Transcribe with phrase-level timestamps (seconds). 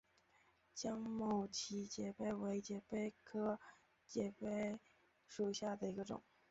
[0.73, 3.59] 江某畸节蜱为节蜱科
[4.07, 4.79] 畸节蜱
[5.27, 6.23] 属下的一个种。